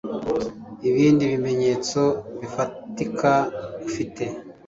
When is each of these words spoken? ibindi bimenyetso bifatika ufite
ibindi 0.89 1.23
bimenyetso 1.31 2.01
bifatika 2.39 3.31
ufite 3.87 4.23